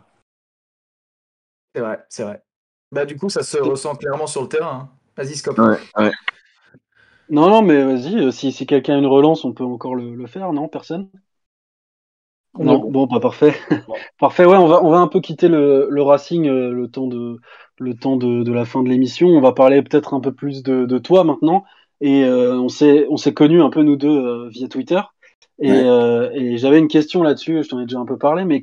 [1.76, 2.45] C'est vrai, c'est vrai.
[2.92, 4.90] Bah, du coup, ça se ressent clairement sur le terrain.
[4.90, 4.90] Hein.
[5.18, 5.58] Vas-y, Scop.
[7.30, 10.28] Non, non, mais vas-y, euh, si, si quelqu'un a une relance, on peut encore le,
[10.28, 11.10] faire, non Personne?
[12.58, 13.54] Non, bon, pas parfait.
[14.20, 17.08] parfait, ouais, on va, on va un peu quitter le, le Racing euh, le temps,
[17.08, 17.40] de,
[17.80, 19.28] le temps de, de la fin de l'émission.
[19.28, 21.66] On va parler peut-être un peu plus de, de toi maintenant.
[22.00, 25.02] Et euh, on s'est connus un peu, nous deux, via Twitter.
[25.60, 28.62] Et, et j'avais une question là-dessus, je t'en ai déjà un peu parlé, mais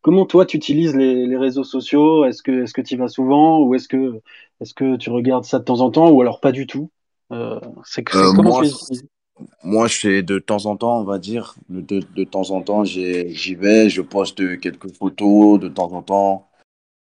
[0.00, 2.24] Comment toi tu utilises les, réseaux sociaux?
[2.24, 3.60] Est-ce que est-ce que tu y vas souvent?
[3.60, 4.20] Ou est-ce que
[4.60, 6.10] est-ce que tu regardes ça de temps en temps?
[6.10, 6.90] Ou alors pas du tout?
[7.32, 8.62] Euh, C'est euh, comment moi,
[9.62, 11.54] moi, je fais de temps en temps, on va dire.
[11.68, 16.48] De, de temps en temps, j'y vais, je poste quelques photos de temps en temps.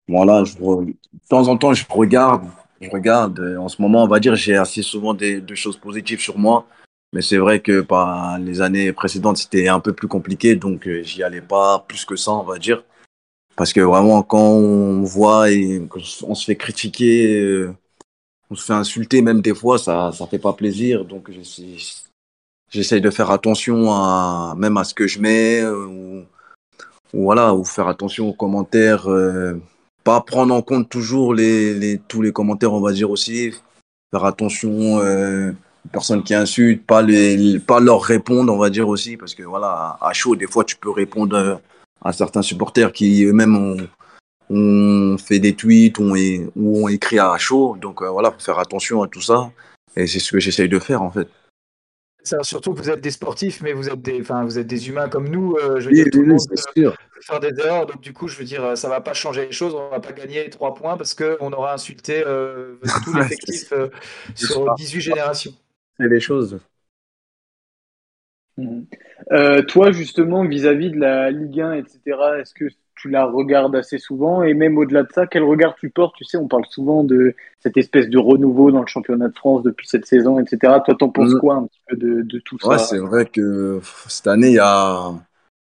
[0.08, 0.94] Voilà, je, de
[1.28, 2.44] temps en temps, je regarde.
[2.80, 3.56] Je regarde.
[3.58, 6.66] En ce moment, on va dire, j'ai assez souvent des, de choses positives sur moi.
[7.12, 10.54] Mais c'est vrai que par les années précédentes, c'était un peu plus compliqué.
[10.54, 12.84] Donc, euh, j'y allais pas plus que ça, on va dire.
[13.56, 17.74] Parce que vraiment, quand on voit et qu'on se fait critiquer, euh,
[18.50, 21.04] on se fait insulter même des fois, ça ça fait pas plaisir.
[21.04, 21.30] Donc,
[22.70, 25.60] j'essaye de faire attention à, même à ce que je mets.
[25.62, 26.24] euh, ou,
[27.12, 29.08] ou voilà, ou faire attention aux commentaires.
[29.10, 29.54] euh,
[30.04, 33.52] pas prendre en compte toujours les, les, tous les commentaires, on va dire aussi.
[34.12, 35.52] Faire attention euh,
[35.84, 39.16] aux personnes qui insultent, pas, les, pas leur répondre, on va dire aussi.
[39.16, 41.54] Parce que voilà, à chaud, des fois, tu peux répondre euh,
[42.04, 43.76] à certains supporters qui eux-mêmes ont,
[44.50, 46.14] ont fait des tweets ont,
[46.56, 47.76] ou ont écrit à chaud.
[47.80, 49.50] Donc euh, voilà, faut faire attention à tout ça.
[49.96, 51.28] Et c'est ce que j'essaye de faire en fait.
[52.22, 54.88] Ça, surtout que vous êtes des sportifs, mais vous êtes des, enfin, vous êtes des
[54.90, 55.56] humains comme nous.
[55.56, 56.96] euh, je veux Oui, dire, tout oui, le monde c'est peut sûr.
[57.22, 57.86] faire des erreurs.
[57.86, 59.74] Donc, du coup, je veux dire, ça va pas changer les choses.
[59.74, 63.88] On va pas gagner trois points parce qu'on aura insulté euh, tout l'effectif euh,
[64.34, 64.74] sur ça.
[64.76, 65.52] 18 générations.
[65.98, 66.60] C'est les choses.
[68.56, 68.86] Mhm.
[69.32, 72.00] Euh, toi, justement, vis-à-vis de la Ligue 1, etc.,
[72.40, 74.42] est-ce que tu la regardes assez souvent?
[74.42, 76.14] Et même au-delà de ça, quel regard tu portes?
[76.16, 79.62] Tu sais, on parle souvent de cette espèce de renouveau dans le championnat de France
[79.62, 80.74] depuis cette saison, etc.
[80.84, 81.38] Toi, t'en penses Mm.
[81.40, 82.84] quoi un petit peu de, de tout Ouais, ça?
[82.86, 85.12] c'est vrai que pff, cette année, il y a,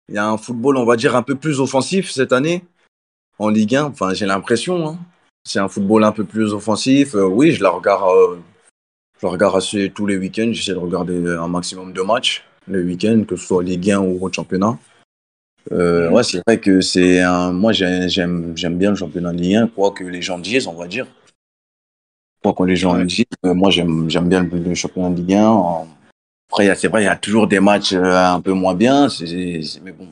[0.08, 2.64] y a un football, on va dire, un peu plus offensif cette année
[3.38, 3.84] en Ligue 1.
[3.84, 4.88] Enfin, j'ai l'impression.
[4.88, 4.98] Hein.
[5.44, 7.14] C'est un football un peu plus offensif.
[7.14, 8.36] Euh, oui, je la regarde, euh,
[9.20, 10.50] je regarde assez tous les week-ends.
[10.52, 14.24] J'essaie de regarder un maximum de matchs le week-end, que ce soit Ligue 1 ou
[14.24, 14.78] au championnat.
[15.72, 17.52] Euh, ouais, c'est vrai que c'est un.
[17.52, 20.72] Moi, j'ai- j'aime, bien le championnat de Ligue 1, quoi que les gens disent, on
[20.74, 21.06] va dire.
[22.42, 23.04] Quoi que les gens Ouais.
[23.04, 23.24] disent.
[23.44, 25.46] Euh, moi, j'aime, bien le, le championnat de Ligue 1.
[25.48, 25.86] En-
[26.50, 29.06] Après, c'est vrai, il y a toujours des matchs euh, un peu moins bien.
[29.84, 30.08] mais bon,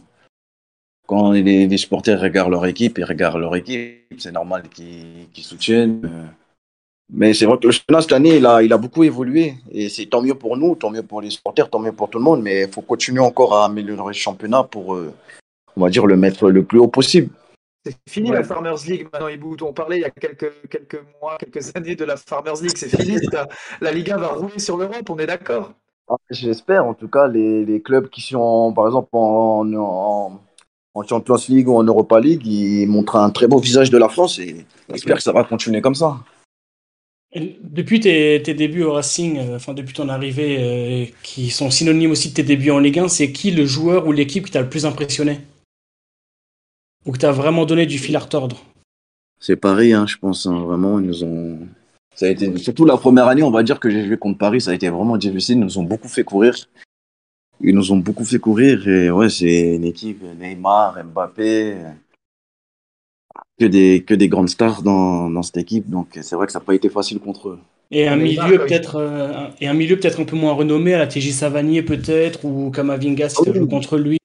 [1.07, 4.15] quand les, les supporters regardent leur équipe, ils regardent leur équipe.
[4.19, 6.03] C'est normal qu'ils qu'ils soutiennent.
[7.11, 9.55] Mais c'est vrai que le championnat cette année, il a, il a beaucoup évolué.
[9.73, 12.19] Et c'est tant mieux pour nous, tant mieux pour les supporters, tant mieux pour tout
[12.19, 12.43] le monde.
[12.43, 15.13] Mais il faut continuer encore à améliorer le championnat pour, euh,
[15.77, 17.31] on va dire, le mettre le plus haut possible.
[17.87, 18.37] C'est fini Ouais.
[18.37, 19.57] la Farmers League maintenant, Ibout.
[19.63, 22.77] On parlait il y a quelques, quelques mois, quelques années de la Farmers League.
[22.77, 23.17] C'est fini.
[23.81, 25.73] La, 1 va rouler sur l'Europe, on est d'accord?
[26.11, 30.41] Ah, J'espère, en tout cas, les, les clubs qui sont, par exemple, en, en,
[30.95, 34.09] en Champions League ou en Europa League, ils montrent un très beau visage de la
[34.11, 36.19] France et j'espère que ça va continuer comme ça.
[37.35, 42.31] Depuis tes, débuts au Racing, euh, enfin depuis ton arrivée, euh, qui sont synonymes aussi
[42.31, 44.69] de tes débuts en Ligue 1, c'est qui le joueur ou l'équipe qui t'a le
[44.71, 45.41] plus impressionné?
[47.05, 48.65] Ou que t'as vraiment donné du fil à retordre?
[49.41, 51.59] C'est Paris, hein, je pense, hein, vraiment, ils nous ont.
[52.15, 54.63] Ça a été, surtout la première année, on va dire que j'ai joué contre Paris,
[54.63, 55.59] ça a été vraiment difficile.
[55.59, 56.55] Ils nous ont beaucoup fait courir.
[57.61, 61.77] Ils nous ont beaucoup fait courir et ouais, c'est une équipe Neymar, Mbappé,
[63.59, 65.89] que des, que des grandes stars dans, dans cette équipe.
[65.89, 67.59] Donc c'est vrai que ça n'a pas été facile contre eux.
[67.91, 70.95] Et un Mais milieu peut-être euh, un- et un milieu peut-être un peu moins renommé
[70.95, 74.19] à la TJ Savanier peut-être ou Kamavinga si Ah tu contre lui.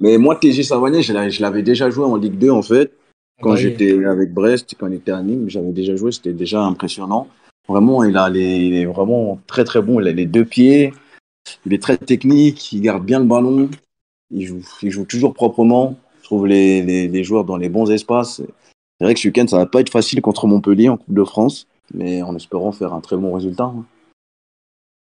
[0.00, 2.92] Mais moi, TG Savanier, je l'avais je l'avais déjà joué en Ligue 2 en fait.
[3.40, 6.62] Quand Bah, j'étais avec Brest, quand on était à Nîmes, j'avais déjà joué, c'était déjà
[6.62, 7.28] impressionnant.
[7.68, 10.00] Vraiment, il, a les, il est vraiment très très bon.
[10.00, 10.92] Il a les deux pieds,
[11.66, 13.68] il est très technique, il garde bien le ballon,
[14.30, 15.96] il joue, il joue toujours proprement.
[16.28, 18.42] Trouve les, les, les joueurs dans les bons espaces.
[18.98, 21.24] C'est vrai que ce week-end, ça va pas être facile contre Montpellier en Coupe de
[21.24, 23.64] France, mais en espérant faire un très bon résultat.
[23.64, 23.86] hein.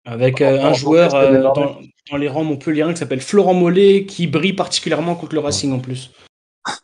[0.05, 4.25] Avec euh, un joueur euh, dans, dans les rangs montpelliérains qui s'appelle Florent Mollet qui
[4.27, 6.11] brille particulièrement contre le Racing en plus.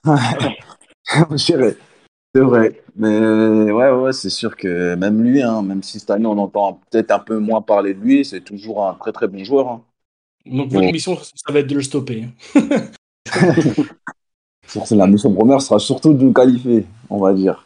[1.37, 1.77] C'est vrai.
[2.35, 2.83] C'est vrai.
[2.97, 6.81] Mais ouais, ouais, c'est sûr que même lui, hein, même si cette année on entend
[6.91, 9.69] peut-être un peu moins parler de lui, c'est toujours un très très bon joueur.
[9.69, 9.83] hein.
[10.45, 12.25] Donc votre mission ça va être de le stopper.
[14.91, 17.65] La mission première sera surtout de nous qualifier, on va dire.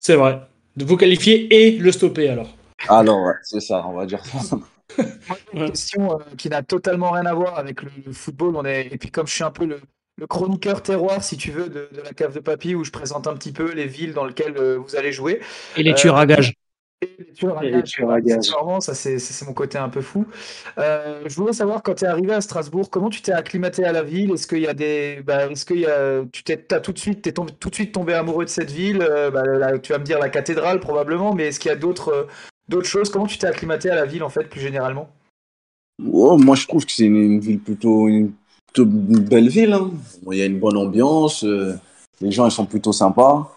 [0.00, 0.40] C'est vrai.
[0.76, 2.48] De vous qualifier et le stopper alors.
[2.88, 4.58] Alors, ouais, c'est ça, on va dire ça.
[5.52, 8.56] Une question euh, qui n'a totalement rien à voir avec le, le football.
[8.56, 8.88] On est...
[8.92, 9.80] Et puis comme je suis un peu le,
[10.18, 13.26] le chroniqueur terroir, si tu veux, de, de la cave de papy, où je présente
[13.26, 15.40] un petit peu les villes dans lesquelles euh, vous allez jouer.
[15.76, 16.54] Et les Euh, tueurs à gages.
[17.02, 20.24] Et les tueurs à gages, accessoirement, ça c'est mon côté un peu fou.
[20.78, 23.92] Euh, je voudrais savoir quand tu es arrivé à Strasbourg, comment tu t'es acclimaté à
[23.92, 24.32] la ville?
[24.32, 26.98] Est-ce qu'il y a des, bah, est-ce qu'il y a, tu t'es, t'as tout de
[26.98, 29.02] suite, t'es tombé, tout de suite tombé amoureux de cette ville?
[29.02, 31.76] Euh, bah, là, tu vas me dire la cathédrale probablement, mais est-ce qu'il y a
[31.76, 32.26] d'autres, euh,
[32.68, 33.10] d'autres choses?
[33.10, 35.10] Comment tu t'es acclimaté à la ville en fait plus généralement?
[36.10, 38.32] Oh, moi, je trouve que c'est une, une ville plutôt une,
[38.72, 39.74] plutôt une belle ville.
[39.74, 39.90] hein.
[40.22, 41.44] Bon, Il y a une bonne ambiance,
[42.20, 43.53] les gens ils sont plutôt sympas.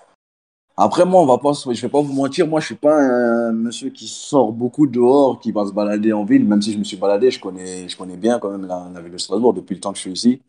[0.79, 3.51] Après, moi, on va pas, je vais pas vous mentir, moi, je suis pas un
[3.51, 6.83] monsieur qui sort beaucoup dehors, qui va se balader en ville, même si je me
[6.83, 9.81] suis baladé, je connais, je connais bien quand même la, ville de Strasbourg depuis le
[9.81, 10.41] temps que je suis ici.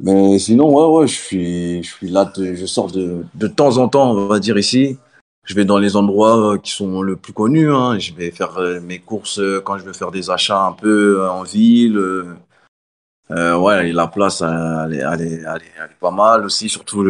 [0.00, 3.88] Mais sinon, ouais, ouais, je suis, je suis là, je sors de, de temps en
[3.88, 4.98] temps, on va dire ici.
[5.44, 7.98] Je vais dans les endroits euh, qui sont le plus connus, hein.
[7.98, 11.26] Je vais faire euh, mes courses euh, quand je veux faire des achats un peu
[11.28, 11.98] en ville.
[13.30, 17.04] ouais, la place, elle est, elle est, pas mal aussi, surtout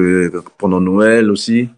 [0.57, 1.69] pendant Noël aussi.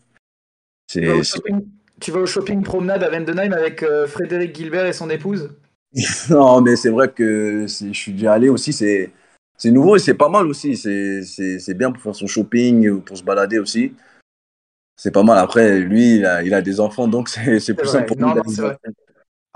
[0.86, 1.66] Tu vas, au shopping,
[2.00, 5.50] tu vas au shopping promenade à Vendenheim avec euh, Frédéric Gilbert et son épouse?
[6.30, 8.72] Non, mais c'est vrai que je suis déjà allé aussi.
[8.72, 9.12] C'est
[9.70, 10.76] nouveau et c'est pas mal aussi.
[10.76, 13.94] C'est bien pour faire son shopping, pour se balader aussi.
[14.96, 15.38] C'est pas mal.
[15.38, 17.28] Après, lui, il a, il a des enfants, donc
[17.60, 18.74] c'est plus simple pour Non, lui non.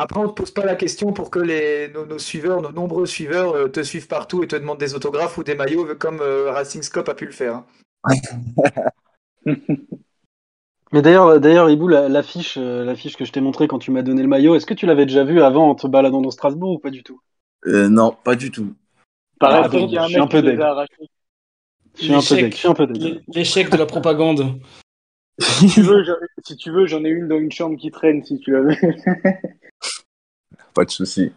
[0.00, 2.70] Après, on ne te pose pas la question pour que les, nos, nos suiveurs, nos
[2.70, 6.20] nombreux suiveurs, euh, te suivent partout et te demandent des autographes ou des maillots, comme
[6.20, 7.56] euh, Racing Scope a pu le faire.
[7.56, 7.66] hein.
[10.92, 14.02] Mais d'ailleurs, d'ailleurs, Ibou, la- l'affiche, euh, l'affiche que je t'ai montrée quand tu m'as
[14.02, 16.72] donné le maillot, est-ce que tu l'avais déjà vue avant en te baladant dans Strasbourg
[16.76, 17.20] ou pas du tout?
[17.66, 18.74] Euh, non, pas du tout.
[19.38, 19.68] Pareil, Ah,
[20.06, 20.58] je suis un peu deg.
[21.96, 22.40] Je suis un peu L'échec.
[22.42, 22.52] deg.
[22.52, 23.02] Je suis un peu deg.
[23.02, 24.60] L'é- L'échec de la propagande.
[25.40, 28.24] Si tu veux, j'en- si tu veux, j'en ai une dans une chambre qui traîne,
[28.24, 28.74] si tu la veux.
[30.74, 31.32] Pas de souci.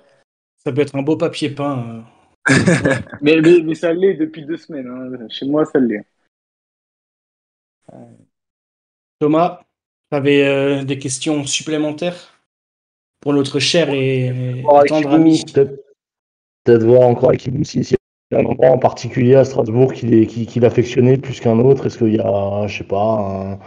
[0.64, 2.04] Ça peut être un beau papier peint.
[2.50, 2.54] euh.
[3.22, 4.88] mais, mais, mais ça l'est depuis deux semaines.
[4.88, 5.28] hein.
[5.30, 6.04] Chez moi, ça l'est.
[9.22, 9.62] Thomas,
[10.12, 12.42] tu avais des questions supplémentaires
[13.20, 15.44] pour notre cher et, et tendre ami?
[16.64, 17.98] Peut-être voir encore avec si s'il
[18.32, 21.60] y a un endroit en particulier à Strasbourg qu'il est- qu'il qu'il affectionnait plus qu'un
[21.60, 21.86] autre.
[21.86, 23.60] Est-ce qu'il y a, je sais pas,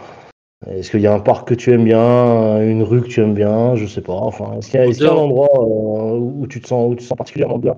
[0.67, 3.21] un- est-ce qu'il y a un parc que tu aimes bien, une rue que tu
[3.21, 4.13] aimes bien, je sais pas.
[4.13, 7.03] Enfin, est-ce qu'il y a, y un endroit euh, où tu te sens, où tu
[7.03, 7.77] te sens particulièrement bien?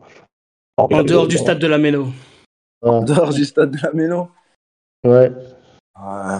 [0.78, 2.08] En dehors du stade de la Méno.
[2.82, 3.04] Ouais.
[3.04, 4.30] Dehors du stade de la Méno.
[5.04, 5.32] Ouais.
[6.00, 6.40] Euh,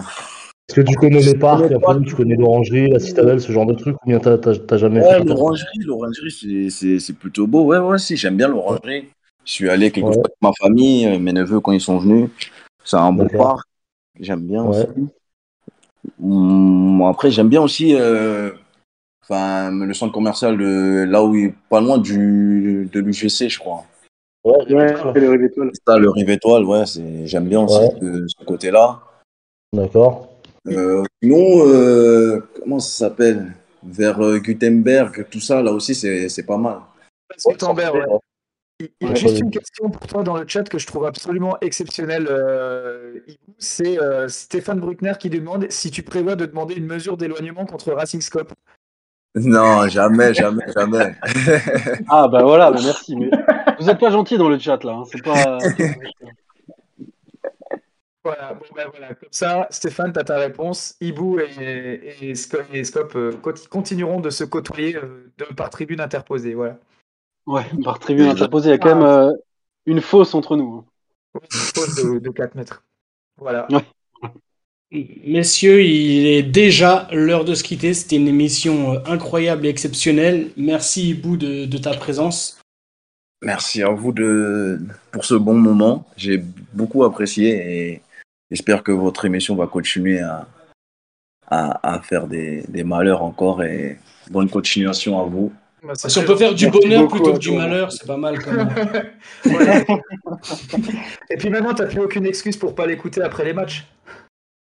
[0.68, 1.70] Est-ce que tu connais les parcs,
[2.06, 5.00] tu connais l'orangerie, la citadelle, ce genre de trucs, ou bien t'as t'as- t'as jamais
[5.00, 7.64] Ouais, fait l'orangerie, l'orangerie, c'est- c'est c'est plutôt beau.
[7.64, 9.08] Ouais, ouais, si, j'aime bien l'orangerie.
[9.46, 10.12] Je suis allé quelques Ouais.
[10.12, 12.28] fois avec ma famille, euh, mes neveux quand ils sont venus.
[12.84, 13.66] C'est un beau parc.
[14.20, 14.76] J'aime bien Ouais.
[14.80, 15.08] aussi.
[16.22, 18.50] Hum, après, j'aime bien aussi euh,
[19.22, 23.58] enfin, le centre commercial de, là où il est pas loin du, de l'UGC, je
[23.58, 23.84] crois.
[24.44, 25.70] Ouais, le rêve étoile.
[25.86, 29.00] Ça, le Rive Étoile, ouais, c'est, j'aime bien aussi ce côté-là.
[29.74, 30.27] D'accord.
[30.70, 33.54] Euh, sinon, euh, comment ça s'appelle?
[33.82, 36.78] Vers euh, Gutenberg, tout ça, là aussi, c'est, c'est pas mal.
[37.46, 38.18] Gutenberg, ouais.
[38.80, 41.56] Il y a juste une question pour toi dans le chat que je trouve absolument
[41.60, 43.18] exceptionnelle, euh.
[43.58, 47.92] C'est euh, Stéphane Bruckner qui demande si tu prévois de demander une mesure d'éloignement contre
[47.92, 48.52] Racing Scope.
[49.34, 51.16] Non, jamais, jamais, jamais.
[52.08, 53.16] Ah bah voilà, bah merci.
[53.16, 53.30] Mais
[53.80, 54.92] vous êtes pas gentil dans le chat là.
[54.92, 55.58] hein, C'est pas.
[58.28, 60.96] Voilà, bon, ben voilà, comme ça, Stéphane, tu as ta réponse.
[61.00, 65.70] Ibou et, et, Sco- et Scope euh, conti- continueront de se côtoyer euh, de, par
[65.70, 66.52] tribune interposée.
[66.52, 66.78] Voilà.
[67.46, 69.32] Ouais, par tribune interposée, il y a quand même euh,
[69.86, 70.84] une fausse entre nous.
[70.84, 71.40] hein.
[71.40, 72.84] Une pause de, de 4 mètres.
[73.38, 73.66] Voilà.
[74.90, 77.94] Messieurs, il est déjà l'heure de se quitter.
[77.94, 80.50] C'était une émission incroyable et exceptionnelle.
[80.56, 82.60] Merci Ibou de, de ta présence.
[83.42, 84.80] Merci à vous de,
[85.12, 86.06] pour ce bon moment.
[86.16, 88.02] J'ai beaucoup apprécié et
[88.50, 90.46] j'espère que votre émission va continuer à,
[91.46, 93.98] à, à faire des, des malheurs encore et
[94.30, 95.52] bonne continuation à vous.
[95.82, 98.16] Bah, Si on peut faire du Merci bonheur beaucoup plutôt que du malheur, c'est pas
[98.16, 98.68] mal quand même.
[101.30, 103.86] Et puis maintenant, t'as plus aucune excuse pour pas l'écouter après les matchs.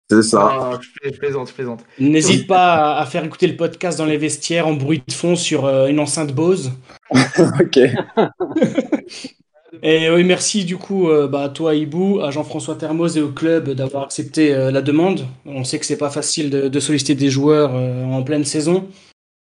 [0.10, 0.40] C'est ça.
[0.52, 1.84] Ah, je, pla- je plaisante, je plaisante.
[2.00, 5.36] N'hésite pas à, à faire écouter le podcast dans les vestiaires en bruit de fond
[5.36, 6.74] sur euh, une enceinte Bose.
[7.12, 7.80] ok.
[9.82, 13.32] Et oui, merci du coup euh, bah, à toi Ibou, à Jean-François Termoz et au
[13.32, 15.26] club d'avoir accepté euh, la demande.
[15.46, 18.88] On sait que c'est pas facile de, de solliciter des joueurs euh, en pleine saison.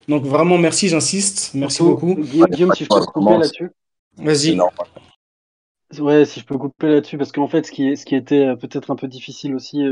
[0.08, 1.52] Donc vraiment merci, j'insiste.
[1.54, 2.14] Merci Surtout, beaucoup.
[2.22, 3.70] Guillaume, Guillaume, si je peux couper là-dessus.
[4.16, 4.58] Vas-y.
[6.00, 8.56] Ouais, si je peux couper là-dessus, parce qu'en fait, ce qui est, ce qui était
[8.56, 9.82] peut-être un peu difficile aussi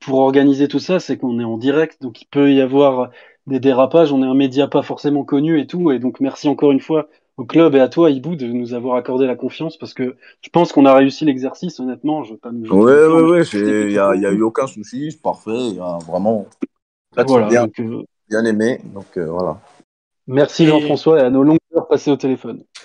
[0.00, 3.10] pour organiser tout ça, c'est qu'on est en direct, donc il peut y avoir
[3.46, 4.12] des dérapages.
[4.12, 7.08] On est un média pas forcément connu et tout, et donc merci encore une fois
[7.36, 10.48] au club et à toi, Ibou, de nous avoir accordé la confiance, parce que je
[10.48, 11.78] pense qu'on a réussi l'exercice.
[11.80, 12.68] Honnêtement, je veux pas nous.
[12.70, 13.42] Ouais, ouais, ouais.
[13.52, 15.12] Il n'y a, y a eu aucun souci.
[15.12, 15.50] C'est parfait.
[15.70, 16.46] Y a vraiment
[17.16, 18.80] Là, Voilà, bien, donc, euh, bien aimé.
[18.94, 19.58] Donc euh, voilà.
[20.26, 22.62] merci Et- Jean-François et à nos longues heures passées au téléphone.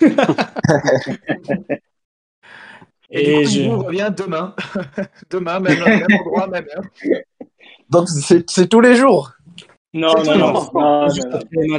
[3.14, 4.54] Et, Et coup, je- revient demain.
[5.30, 6.84] demain, même, même endroit, même heure.
[7.90, 9.32] Donc c'est tous les jours.
[9.92, 10.70] Non, C'est non, non.
[10.72, 11.78] Non, Juste non.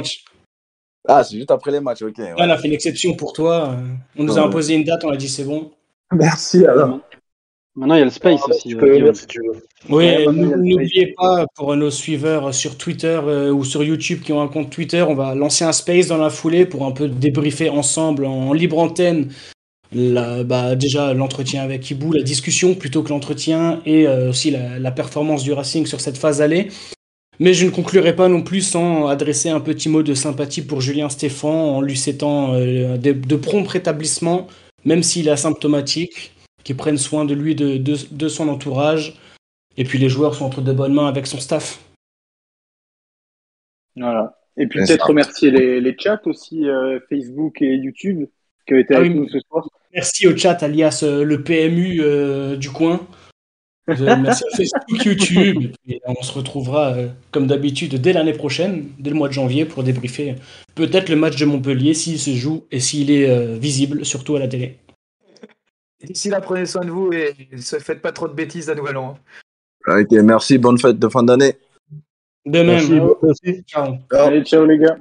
[1.06, 2.16] Ah, c'est juste après les matchs, ok.
[2.18, 2.32] ouais.
[2.38, 3.76] On a fait une exception pour toi.
[4.18, 5.70] On nous a imposé une date, on a dit c'est bon.
[6.12, 7.00] Merci alors.
[7.76, 8.68] Maintenant, il y a le space Ah, aussi.
[8.68, 9.60] tu euh, peux venir si tu veux.
[9.90, 10.26] Oui, ouais.
[10.26, 14.70] n'oubliez pas, pour nos suiveurs sur Twitter euh, ou sur YouTube qui ont un compte
[14.70, 18.52] Twitter, on va lancer un space dans la foulée pour un peu débriefer ensemble en
[18.52, 19.30] libre antenne.
[19.92, 24.78] la- bah, déjà l'entretien avec Ibou, la discussion plutôt que l'entretien et euh, aussi la,
[24.78, 26.68] la performance du Racing sur cette phase allée.
[27.40, 30.80] Mais je ne conclurai pas non plus sans adresser un petit mot de sympathie pour
[30.80, 34.46] Julien Stéphan en lui souhaitant euh, de, de prompt rétablissement,
[34.84, 36.32] même s'il est asymptomatique,
[36.62, 39.18] qu'il prenne soin de lui, de, de, de son entourage.
[39.76, 41.80] Et puis les joueurs sont entre de bonnes mains avec son staff.
[43.96, 44.38] Voilà.
[44.56, 48.26] Et puis peut-être remercier les, les chats aussi, euh, Facebook et YouTube,
[48.66, 49.18] qui ont été Ah avec oui.
[49.18, 49.68] nous ce soir.
[49.92, 53.00] Merci au chat, alias euh, le PMU euh, du coin.
[53.90, 55.72] Euh, merci à Facebook, YouTube.
[55.86, 59.66] Et on se retrouvera, euh, comme d'habitude, dès l'année prochaine, dès le mois de janvier,
[59.66, 60.36] pour débriefer
[60.74, 64.38] peut-être le match de Montpellier, s'il se joue et s'il est euh, visible, surtout à
[64.38, 64.78] la télé.
[66.02, 68.96] D'ici là, prenez soin de vous et ne faites pas trop de bêtises à Nouvel
[68.96, 69.18] An.
[69.86, 71.54] Ok, merci, bonne fête de fin d'année.
[72.46, 72.66] De même.
[72.66, 73.08] Merci, hein.
[73.22, 73.64] merci aussi.
[73.64, 73.94] Ciao.
[74.10, 74.26] Ciao.
[74.26, 74.98] Allez, ciao les gars.